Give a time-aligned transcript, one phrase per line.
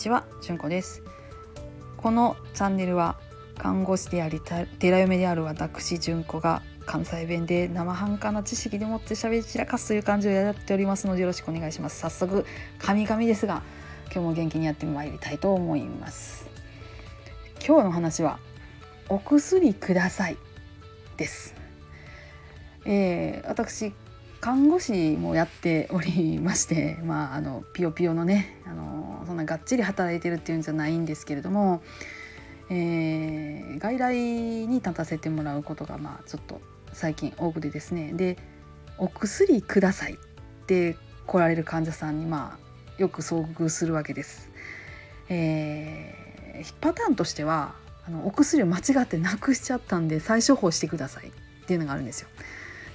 [0.00, 1.02] ちは、じゅんこです。
[1.98, 3.20] このチャンネルは
[3.58, 12.00] 看護師であり寺嫁である私じゅんこが関西弁で生半可な知識でもって喋り散らかすという感じをやっておりますのでよろしくお願いします。
[12.00, 12.46] 早速
[12.78, 13.62] 神々ですが
[14.06, 16.46] 今日も元気にやってまいりたいと思います。
[17.62, 18.38] 今日の話は
[19.10, 20.38] お薬ください
[21.18, 21.54] です。
[22.86, 23.92] えー、私
[24.40, 31.82] 看護師もやっておりまして、まあ、あのピヨピヨのねあのそんながっちり働いてるっていうんじゃないんですけれども、
[32.68, 34.16] えー、外来
[34.66, 36.60] に立たせてもらうことが、まあ、ちょっと
[36.92, 38.36] 最近多くてですねで
[38.98, 40.96] 「お薬ください」って
[41.28, 44.50] 来られる患者さんに、まあ、よく遭遇するわけです。
[45.28, 47.76] えー、パターンとしては
[48.08, 51.30] あのお薬を間違ってなくしちゃったんで再処方してくださいっ
[51.66, 52.28] ていうのがあるんですよ。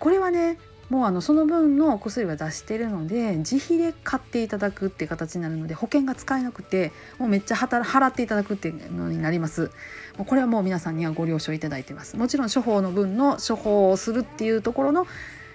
[0.00, 0.58] これはね
[0.88, 9.70] もうあのその分のお薬は出してるので自費で買っていただくっていう形になるので保険が使えなくてもうめっちゃ払っていただくっていうのになります。
[10.16, 12.16] もうこれはもう皆さんにはご了承いただいてます。
[12.16, 15.06] もちろん処方の分の処方をするっていうところの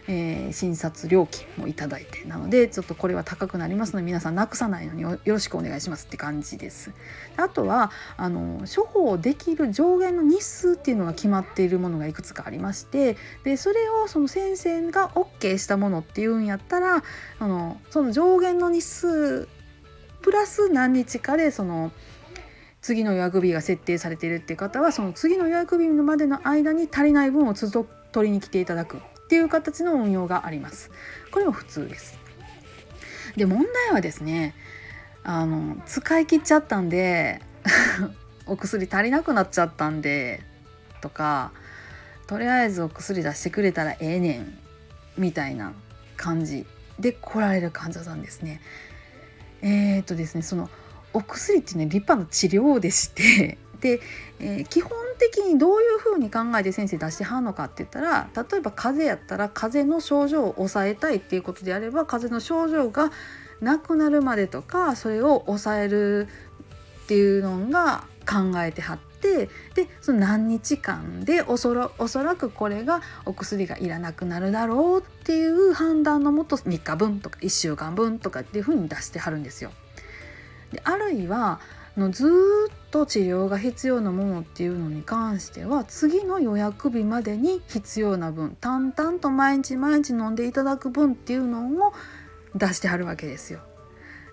[0.08, 6.92] えー、診察料金もいただいてなのでちょっとこれは高くなりますので皆さんなくさないのによろしくお願いしますって感じです。
[7.38, 17.04] あとはあの処方できる上限の日数っていうのが決まっているものがいくつかありましてでそれをその先生が OK したものっていうんやったら
[17.40, 19.48] あのその上限の日数
[20.22, 21.92] プラス何日かでその
[22.82, 29.00] 次の予約日が設定されているっていう方はその次の予約日までの間に足りない分を都度取りに来ていただく
[29.32, 30.92] っていう形の運用があります。
[31.32, 32.20] これも普通です。
[33.38, 34.54] で問題はですね
[35.24, 37.42] あの使い切っちゃったんで
[38.46, 40.44] お薬足りなくなっちゃったんで
[41.00, 41.54] とか
[42.28, 44.60] とりあえずお薬出してくれたらええねん
[45.18, 45.72] みたいな
[46.18, 46.66] 感じ
[47.00, 48.60] で来られる患者さんですね。
[49.62, 50.70] えー、っとですねその
[51.14, 54.02] お薬っていうね立派な治療でしてで、
[54.42, 54.92] えー、基本
[55.22, 63.12] 的にどういうふうに考えて先生出してはんのかって言ったら例えば風邪やったら風邪の症状を抑えたいっていうことであれば風邪の症状が
[63.62, 66.28] なくなるまでとかそれを抑える
[67.04, 79.72] っていうのが考えてはってでその何日間でおそらおそらくこれがお薬がいらなくなるだろうっていう判断のもと3日分とか1週間分とかっていうふうに出してはるんですよ。
[80.72, 81.60] であるいは
[81.98, 91.94] のずっと治療が必要なものっていうのに関しては次の予約日までに必要な分淡々と毎日毎日飲んでいただく分っていうのを
[92.56, 93.60] 出してはるわけですよ。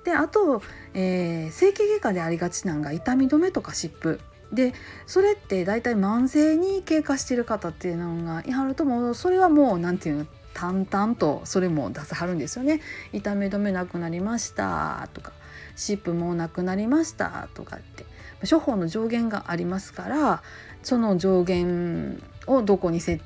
[0.05, 0.63] であと、
[0.95, 4.21] えー、整形外科でありがちなんが痛み止めとか湿布
[4.53, 4.73] で
[5.07, 12.81] それって大体慢性に経過してる方っていうのがいはるともうそれはもう何て言うの淡々とそれも出さはるんですよね。
[13.13, 15.33] 痛み止めなくなりましたとか
[15.77, 18.05] 湿布もなくなりましたとかって
[18.49, 20.43] 処方の上限がありますから
[20.83, 23.21] その上限をどこにせ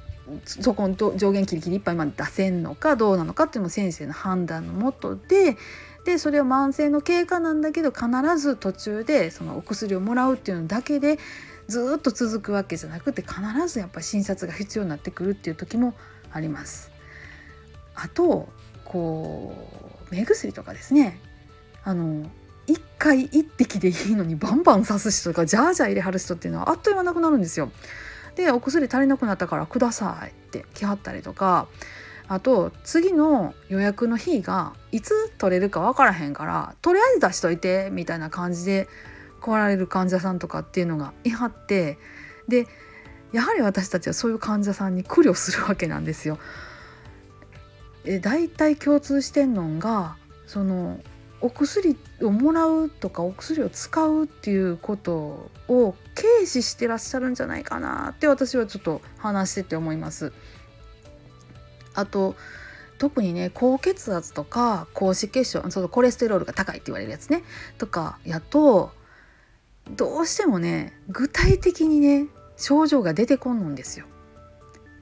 [0.44, 5.56] そこの上限キリキリいっぱいまで出せんのかどうなのかっていうのも先生の判断のもとで
[6.04, 8.08] でそれは慢性の経過なんだけど必
[8.38, 11.18] ず途中でそのお薬をもらうっていうのだけで
[11.68, 15.94] ずっと続くわけじゃなくて必ずやっぱ診察が必要になってくるっていう時も
[16.32, 16.90] あります。
[17.94, 18.48] あと
[18.84, 19.54] こ
[20.10, 21.20] う目薬とかですね
[21.84, 22.30] あの
[22.74, 27.70] 1回1滴でいいのにバンバン刺す人とかジャージャー入れはる人っていうのはあっという間なくなるんですよ。
[28.36, 31.68] でお薬足りなくなったからくださいって来はったりとか
[32.28, 38.88] あと次の予約の日がいつ取れるか分からへんからとりあえず出しといてみたいな感じで
[39.40, 41.98] 来られる患者さんとかっていうのがいはって
[42.48, 42.66] で
[43.32, 46.38] やはり私たちはそういう患者さんに苦慮するわけなんですよ。
[48.04, 50.16] で大体共通してんのが
[50.46, 51.00] その
[51.42, 60.32] お薬をもらうとかお薬を使うっていうことを軽視してらっしゃるんじゃないかなって私はちょっと話してて思います。
[61.94, 62.36] あと
[62.98, 67.42] 特にね高血圧とか高脂血症そのコレステロールが高いって言われるやつね
[67.76, 68.92] とかやと
[69.90, 74.06] どうしてもね具体的にね症状が出てこんのんですよ。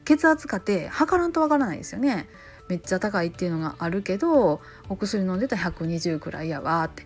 [0.06, 2.26] 血圧かって測らんとわからないですよね。
[2.70, 7.04] めっちゃ高いっていうのがあるけどお薬飲んでたら120くらいやわって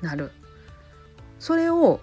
[0.00, 0.32] なる。
[1.38, 2.00] それを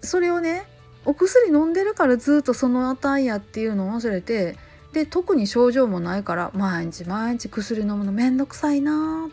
[0.00, 0.66] それをね
[1.04, 4.56] お薬飲んでるからずっとその値やっていうのを忘れて
[4.92, 9.28] で特に症状もないから毎日毎日薬飲むのめんどくさいな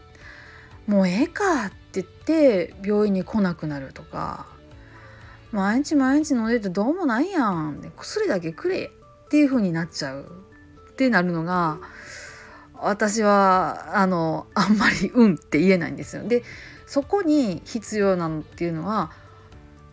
[0.87, 4.47] もうええかって言って病院に来なくなるとか
[5.51, 8.91] 毎日毎日飲んでてどうもないやん薬だけくれ
[9.25, 10.31] っていう風になっちゃう
[10.89, 11.77] ってなるのが
[12.81, 16.23] 私はあのあんまり「うん」って言えないんですよ。
[16.27, 16.43] で
[16.85, 19.11] そこに必要なのっていうのは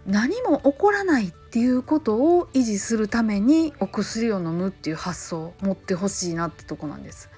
[0.07, 7.31] 何も起こらないっていうことを維持するためにお薬を飲むっていう発想を持ってほしいなってとこなんです。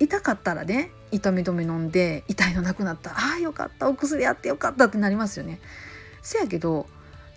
[0.00, 5.60] 痛かったらね痛み止め飲んで痛いのなくなったああよかったお薬やってよかったってなりますよね。
[6.22, 6.86] せやけど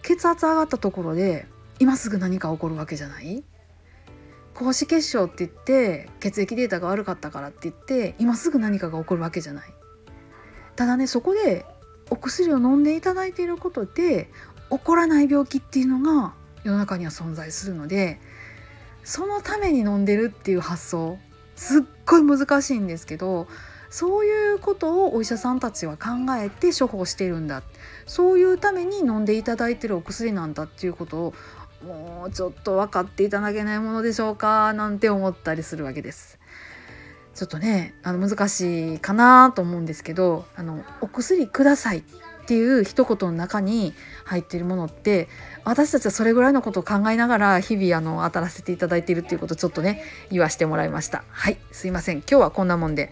[0.03, 1.47] 血圧上がったところで
[1.79, 3.43] 今すぐ何か起こるわけじゃない？
[4.61, 9.73] 高脂血症って言って血液データが悪かったからって言って今すぐ何かが起こるわけじゃない。
[10.75, 11.65] ただねそこで
[12.11, 14.29] お薬を飲んでいただいていることで
[14.69, 18.19] 起こらない病気っていうのが世の中には存在するので
[19.03, 21.17] そのために飲んでるっていう発想
[21.55, 23.47] すっごい難しいんですけど
[23.89, 26.09] そういうことをお医者さんたちは考
[26.39, 27.63] えて処方してるんだ
[28.05, 31.33] そういうために飲んでいただいてるお薬なんだっていうことを
[31.85, 36.39] もうちょっと分かっていただけないものでしょうかなんて思ったりするわけです。
[37.33, 42.03] ちょっとねあの難しいかなと思うんですけどあのお薬くださいっ
[42.45, 43.93] ていう一言の中に
[44.25, 45.29] 入っているものって
[45.63, 51.23] 私たちはそれぐらいのことを考えながら日々あの当たらせていただいているっていうことをちょっとね言わしてもらいました。
[51.29, 52.17] はいすいません。
[52.17, 53.11] 今日はこんなもんで。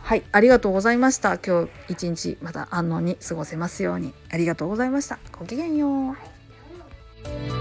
[0.00, 1.36] はいありがとうございました。
[1.36, 4.14] 今日一日また安穏に過ごせますように。
[4.30, 5.18] ありがとうございました。
[5.38, 7.57] ごきげんよう。